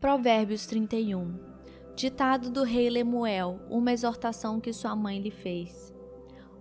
Provérbios 0.00 0.64
31 0.64 1.38
Ditado 1.94 2.48
do 2.48 2.62
rei 2.62 2.88
Lemuel, 2.88 3.60
uma 3.68 3.92
exortação 3.92 4.58
que 4.58 4.72
sua 4.72 4.96
mãe 4.96 5.20
lhe 5.20 5.30
fez. 5.30 5.94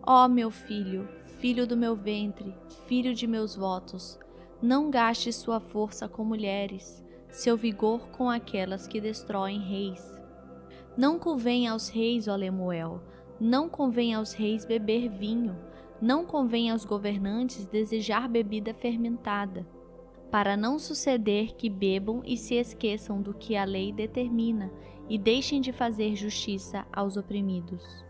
Ó 0.06 0.26
oh, 0.26 0.28
meu 0.28 0.52
filho, 0.52 1.08
filho 1.38 1.66
do 1.66 1.78
meu 1.78 1.96
ventre, 1.96 2.54
filho 2.86 3.16
de 3.16 3.26
meus 3.26 3.56
votos, 3.56 4.20
não 4.62 4.92
gaste 4.92 5.32
sua 5.32 5.62
força 5.62 6.06
com 6.06 6.26
mulheres, 6.26 7.02
seu 7.30 7.56
vigor 7.56 8.10
com 8.10 8.30
aquelas 8.30 8.90
que 8.90 9.00
destroem 9.00 9.62
reis. 9.62 10.20
Não 10.98 11.18
convém 11.18 11.66
aos 11.66 11.88
reis, 11.88 12.28
ó 12.28 12.36
Lemuel, 12.36 13.02
não 13.40 13.70
convém 13.70 14.14
aos 14.14 14.34
reis 14.34 14.66
beber 14.66 15.08
vinho, 15.08 15.58
não 16.02 16.26
convém 16.26 16.70
aos 16.72 16.84
governantes 16.84 17.66
desejar 17.68 18.28
bebida 18.28 18.74
fermentada 18.74 19.66
para 20.32 20.56
não 20.56 20.78
suceder 20.78 21.56
que 21.56 21.70
bebam 21.70 22.22
e 22.26 22.38
se 22.38 22.56
esqueçam 22.56 23.22
do 23.22 23.34
que 23.34 23.56
a 23.56 23.66
lei 23.66 23.92
determina 23.92 24.72
e 25.10 25.18
deixem 25.18 25.60
de 25.60 25.72
fazer 25.72 26.16
justiça 26.16 26.86
aos 26.94 27.18
oprimidos. 27.18 28.06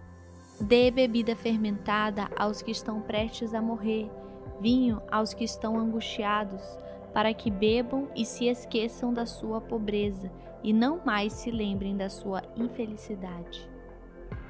Dê 0.60 0.92
bebida 0.92 1.36
fermentada 1.36 2.30
aos 2.38 2.62
que 2.62 2.72
estão 2.72 3.02
prestes 3.02 3.54
a 3.54 3.62
morrer, 3.62 4.12
vinho 4.60 5.02
aos 5.10 5.34
que 5.34 5.46
estão 5.46 5.80
angustiados, 5.80 6.62
para 7.14 7.34
que 7.34 7.50
bebam 7.50 8.10
e 8.16 8.26
se 8.26 8.46
esqueçam 8.46 9.14
da 9.14 9.26
sua 9.26 9.62
pobreza 9.62 10.30
e 10.62 10.74
não 10.74 11.02
mais 11.06 11.34
se 11.34 11.50
lembrem 11.50 11.96
da 11.96 12.10
sua 12.10 12.44
infelicidade. 12.56 13.68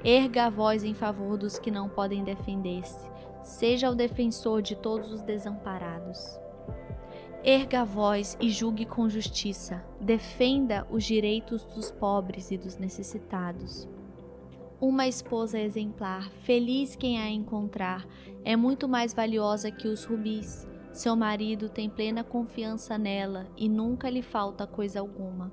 Erga 0.04 0.46
a 0.46 0.50
voz 0.50 0.82
em 0.82 0.94
favor 0.94 1.38
dos 1.38 1.58
que 1.58 1.70
não 1.70 1.88
podem 1.88 2.24
defender-se, 2.24 3.08
seja 3.42 3.88
o 3.88 3.94
defensor 3.94 4.60
de 4.60 4.74
todos 4.74 5.12
os 5.12 5.22
desamparados. 5.22 6.38
Erga 7.42 7.80
a 7.80 7.84
voz 7.84 8.36
e 8.38 8.50
julgue 8.50 8.84
com 8.84 9.08
justiça. 9.08 9.82
Defenda 9.98 10.86
os 10.90 11.02
direitos 11.02 11.64
dos 11.64 11.90
pobres 11.90 12.50
e 12.50 12.58
dos 12.58 12.76
necessitados. 12.76 13.88
Uma 14.78 15.06
esposa 15.06 15.58
exemplar, 15.58 16.30
feliz 16.42 16.94
quem 16.94 17.18
a 17.18 17.30
encontrar, 17.30 18.06
é 18.44 18.54
muito 18.56 18.86
mais 18.86 19.14
valiosa 19.14 19.70
que 19.70 19.88
os 19.88 20.04
rubis. 20.04 20.68
Seu 20.92 21.16
marido 21.16 21.70
tem 21.70 21.88
plena 21.88 22.22
confiança 22.22 22.98
nela 22.98 23.46
e 23.56 23.70
nunca 23.70 24.10
lhe 24.10 24.20
falta 24.20 24.66
coisa 24.66 25.00
alguma. 25.00 25.50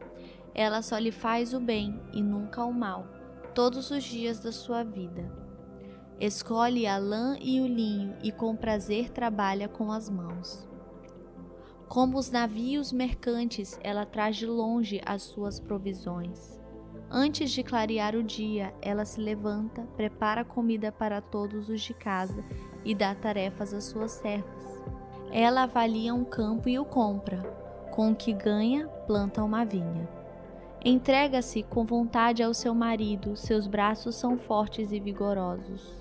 Ela 0.53 0.81
só 0.81 0.97
lhe 0.97 1.11
faz 1.11 1.53
o 1.53 1.59
bem 1.59 2.01
e 2.11 2.21
nunca 2.21 2.65
o 2.65 2.73
mal, 2.73 3.07
todos 3.55 3.91
os 3.91 4.03
dias 4.03 4.41
da 4.41 4.51
sua 4.51 4.83
vida. 4.83 5.31
Escolhe 6.19 6.85
a 6.85 6.97
lã 6.97 7.37
e 7.39 7.61
o 7.61 7.67
linho 7.67 8.13
e 8.21 8.29
com 8.29 8.57
prazer 8.57 9.09
trabalha 9.09 9.69
com 9.69 9.89
as 9.89 10.09
mãos. 10.09 10.67
Como 11.87 12.17
os 12.17 12.29
navios 12.29 12.91
mercantes, 12.91 13.79
ela 13.81 14.05
traz 14.05 14.35
de 14.35 14.45
longe 14.45 15.01
as 15.05 15.23
suas 15.23 15.59
provisões. 15.59 16.59
Antes 17.09 17.51
de 17.51 17.63
clarear 17.63 18.15
o 18.15 18.21
dia, 18.21 18.73
ela 18.81 19.05
se 19.05 19.21
levanta, 19.21 19.83
prepara 19.95 20.43
comida 20.43 20.91
para 20.91 21.21
todos 21.21 21.69
os 21.69 21.81
de 21.81 21.93
casa 21.93 22.43
e 22.83 22.93
dá 22.93 23.15
tarefas 23.15 23.73
às 23.73 23.85
suas 23.85 24.11
servas. 24.11 24.83
Ela 25.31 25.63
avalia 25.63 26.13
um 26.13 26.25
campo 26.25 26.67
e 26.67 26.77
o 26.77 26.83
compra. 26.83 27.41
Com 27.91 28.11
o 28.11 28.15
que 28.15 28.33
ganha, 28.33 28.87
planta 29.07 29.41
uma 29.41 29.63
vinha. 29.63 30.07
Entrega-se 30.83 31.63
com 31.63 31.85
vontade 31.85 32.43
ao 32.43 32.53
seu 32.53 32.75
marido, 32.75 33.35
seus 33.35 33.65
braços 33.65 34.15
são 34.15 34.37
fortes 34.37 34.91
e 34.91 34.99
vigorosos. 34.99 35.97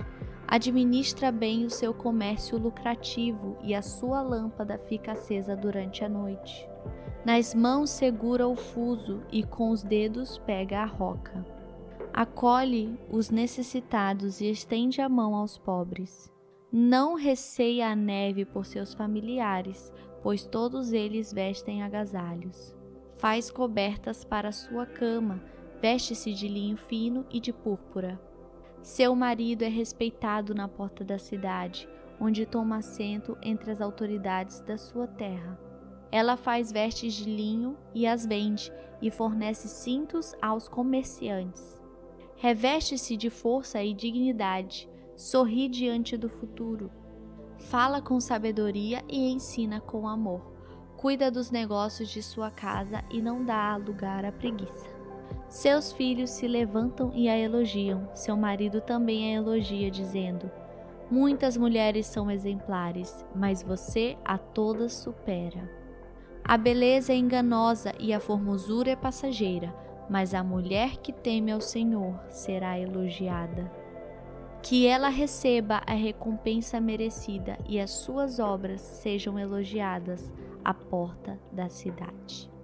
Administra 0.48 1.32
bem 1.32 1.64
o 1.64 1.70
seu 1.70 1.92
comércio 1.92 2.56
lucrativo 2.56 3.56
e 3.62 3.74
a 3.74 3.82
sua 3.82 4.22
lâmpada 4.22 4.78
fica 4.78 5.12
acesa 5.12 5.56
durante 5.56 6.04
a 6.04 6.08
noite. 6.08 6.68
Nas 7.24 7.52
mãos 7.52 7.90
segura 7.90 8.46
o 8.46 8.54
fuso 8.54 9.20
e 9.32 9.42
com 9.42 9.70
os 9.70 9.82
dedos 9.82 10.38
pega 10.38 10.78
a 10.82 10.84
roca. 10.84 11.44
Acolhe 12.12 12.96
os 13.10 13.28
necessitados 13.28 14.40
e 14.40 14.48
estende 14.48 15.00
a 15.00 15.08
mão 15.08 15.34
aos 15.34 15.58
pobres. 15.58 16.32
Não 16.70 17.14
receia 17.14 17.88
a 17.88 17.96
neve 17.96 18.44
por 18.44 18.64
seus 18.64 18.94
familiares, 18.94 19.92
pois 20.22 20.46
todos 20.46 20.92
eles 20.92 21.32
vestem 21.32 21.82
agasalhos. 21.82 22.72
Faz 23.18 23.50
cobertas 23.50 24.24
para 24.24 24.52
sua 24.52 24.86
cama, 24.86 25.42
veste-se 25.82 26.32
de 26.32 26.46
linho 26.46 26.76
fino 26.76 27.26
e 27.30 27.40
de 27.40 27.52
púrpura. 27.52 28.20
Seu 28.86 29.16
marido 29.16 29.64
é 29.64 29.68
respeitado 29.68 30.54
na 30.54 30.68
porta 30.68 31.02
da 31.02 31.18
cidade, 31.18 31.88
onde 32.20 32.46
toma 32.46 32.76
assento 32.76 33.36
entre 33.42 33.72
as 33.72 33.80
autoridades 33.80 34.60
da 34.60 34.78
sua 34.78 35.08
terra. 35.08 35.58
Ela 36.12 36.36
faz 36.36 36.70
vestes 36.70 37.14
de 37.14 37.24
linho 37.24 37.76
e 37.92 38.06
as 38.06 38.24
vende, 38.24 38.72
e 39.02 39.10
fornece 39.10 39.66
cintos 39.66 40.36
aos 40.40 40.68
comerciantes. 40.68 41.82
Reveste-se 42.36 43.16
de 43.16 43.28
força 43.28 43.82
e 43.82 43.92
dignidade, 43.92 44.88
sorri 45.16 45.68
diante 45.68 46.16
do 46.16 46.28
futuro. 46.28 46.88
Fala 47.58 48.00
com 48.00 48.20
sabedoria 48.20 49.02
e 49.08 49.32
ensina 49.32 49.80
com 49.80 50.06
amor. 50.06 50.54
Cuida 50.96 51.28
dos 51.28 51.50
negócios 51.50 52.08
de 52.08 52.22
sua 52.22 52.52
casa 52.52 53.02
e 53.10 53.20
não 53.20 53.44
dá 53.44 53.76
lugar 53.76 54.24
à 54.24 54.30
preguiça. 54.30 54.95
Seus 55.48 55.92
filhos 55.92 56.30
se 56.30 56.48
levantam 56.48 57.12
e 57.14 57.28
a 57.28 57.38
elogiam, 57.38 58.08
seu 58.14 58.36
marido 58.36 58.80
também 58.80 59.32
a 59.32 59.38
elogia, 59.38 59.90
dizendo: 59.90 60.50
Muitas 61.10 61.56
mulheres 61.56 62.06
são 62.06 62.30
exemplares, 62.30 63.24
mas 63.34 63.62
você 63.62 64.16
a 64.24 64.36
todas 64.36 64.92
supera. 64.92 65.70
A 66.44 66.56
beleza 66.56 67.12
é 67.12 67.16
enganosa 67.16 67.92
e 67.98 68.12
a 68.12 68.18
formosura 68.18 68.90
é 68.90 68.96
passageira, 68.96 69.72
mas 70.10 70.34
a 70.34 70.42
mulher 70.42 70.96
que 70.96 71.12
teme 71.12 71.52
ao 71.52 71.60
Senhor 71.60 72.20
será 72.28 72.78
elogiada. 72.78 73.70
Que 74.62 74.86
ela 74.86 75.08
receba 75.08 75.80
a 75.86 75.94
recompensa 75.94 76.80
merecida 76.80 77.56
e 77.68 77.78
as 77.78 77.90
suas 77.90 78.40
obras 78.40 78.80
sejam 78.80 79.38
elogiadas 79.38 80.32
à 80.64 80.74
porta 80.74 81.38
da 81.52 81.68
cidade. 81.68 82.55